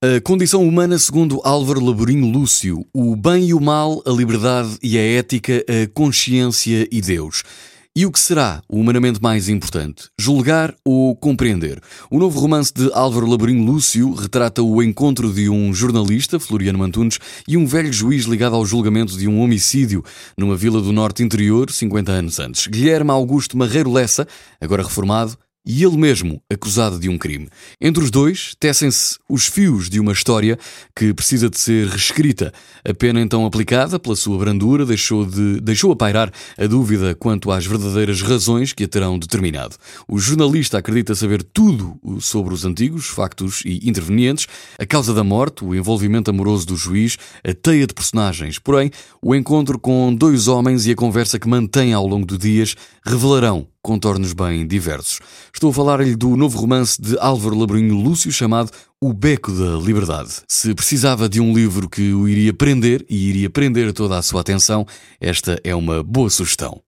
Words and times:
A 0.00 0.20
condição 0.20 0.62
humana, 0.62 0.96
segundo 0.96 1.40
Álvaro 1.42 1.84
Laborinho 1.84 2.30
Lúcio, 2.30 2.86
o 2.94 3.16
bem 3.16 3.48
e 3.48 3.52
o 3.52 3.60
mal, 3.60 4.00
a 4.06 4.10
liberdade 4.10 4.78
e 4.80 4.96
a 4.96 5.02
ética, 5.02 5.64
a 5.68 5.88
consciência 5.92 6.86
e 6.92 7.00
Deus. 7.00 7.42
E 7.96 8.06
o 8.06 8.12
que 8.12 8.20
será 8.20 8.62
o 8.68 8.78
humanamente 8.78 9.20
mais 9.20 9.48
importante? 9.48 10.04
Julgar 10.16 10.72
ou 10.84 11.16
compreender? 11.16 11.80
O 12.08 12.20
novo 12.20 12.38
romance 12.38 12.72
de 12.72 12.88
Álvaro 12.92 13.26
Laborinho 13.26 13.64
Lúcio 13.64 14.12
retrata 14.12 14.62
o 14.62 14.80
encontro 14.80 15.32
de 15.32 15.48
um 15.48 15.74
jornalista, 15.74 16.38
Floriano 16.38 16.78
Mantunes, 16.78 17.18
e 17.48 17.56
um 17.56 17.66
velho 17.66 17.92
juiz 17.92 18.24
ligado 18.24 18.54
ao 18.54 18.64
julgamento 18.64 19.18
de 19.18 19.26
um 19.26 19.40
homicídio 19.40 20.04
numa 20.36 20.54
vila 20.54 20.80
do 20.80 20.92
norte 20.92 21.24
interior, 21.24 21.72
50 21.72 22.12
anos 22.12 22.38
antes. 22.38 22.68
Guilherme 22.68 23.10
Augusto 23.10 23.58
Marreiro 23.58 23.90
Lessa, 23.90 24.28
agora 24.60 24.84
reformado, 24.84 25.36
e 25.68 25.84
ele 25.84 25.98
mesmo 25.98 26.42
acusado 26.50 26.98
de 26.98 27.10
um 27.10 27.18
crime. 27.18 27.46
Entre 27.78 28.02
os 28.02 28.10
dois, 28.10 28.54
tecem-se 28.58 29.18
os 29.28 29.46
fios 29.46 29.90
de 29.90 30.00
uma 30.00 30.12
história 30.12 30.58
que 30.96 31.12
precisa 31.12 31.50
de 31.50 31.60
ser 31.60 31.88
reescrita. 31.88 32.54
A 32.82 32.94
pena 32.94 33.20
então 33.20 33.44
aplicada, 33.44 33.98
pela 33.98 34.16
sua 34.16 34.38
brandura, 34.38 34.86
deixou, 34.86 35.26
de, 35.26 35.60
deixou 35.60 35.92
a 35.92 35.96
pairar 35.96 36.32
a 36.56 36.66
dúvida 36.66 37.14
quanto 37.14 37.50
às 37.50 37.66
verdadeiras 37.66 38.22
razões 38.22 38.72
que 38.72 38.84
a 38.84 38.88
terão 38.88 39.18
determinado. 39.18 39.76
O 40.08 40.18
jornalista 40.18 40.78
acredita 40.78 41.14
saber 41.14 41.42
tudo 41.42 42.00
sobre 42.18 42.54
os 42.54 42.64
antigos 42.64 43.06
factos 43.06 43.60
e 43.66 43.86
intervenientes, 43.86 44.46
a 44.78 44.86
causa 44.86 45.12
da 45.12 45.22
morte, 45.22 45.64
o 45.64 45.74
envolvimento 45.74 46.30
amoroso 46.30 46.66
do 46.66 46.76
juiz, 46.76 47.18
a 47.46 47.52
teia 47.52 47.86
de 47.86 47.92
personagens. 47.92 48.58
Porém, 48.58 48.90
o 49.20 49.34
encontro 49.34 49.78
com 49.78 50.14
dois 50.14 50.48
homens 50.48 50.86
e 50.86 50.92
a 50.92 50.96
conversa 50.96 51.38
que 51.38 51.46
mantém 51.46 51.92
ao 51.92 52.06
longo 52.06 52.26
de 52.26 52.38
dias 52.38 52.74
revelarão 53.04 53.66
contornos 53.82 54.32
bem 54.32 54.66
diversos. 54.66 55.20
Estou 55.52 55.70
a 55.70 55.72
falar-lhe 55.72 56.16
do 56.16 56.36
novo 56.36 56.58
romance 56.58 57.00
de 57.00 57.16
Álvaro 57.18 57.58
Labrinho 57.58 57.94
Lúcio 57.94 58.30
chamado 58.32 58.70
O 59.00 59.12
Beco 59.12 59.52
da 59.52 59.76
Liberdade. 59.76 60.42
Se 60.48 60.74
precisava 60.74 61.28
de 61.28 61.40
um 61.40 61.52
livro 61.52 61.88
que 61.88 62.12
o 62.12 62.28
iria 62.28 62.52
prender 62.52 63.04
e 63.08 63.28
iria 63.28 63.48
prender 63.48 63.92
toda 63.92 64.18
a 64.18 64.22
sua 64.22 64.40
atenção, 64.40 64.86
esta 65.20 65.58
é 65.62 65.74
uma 65.74 66.02
boa 66.02 66.28
sugestão. 66.28 66.76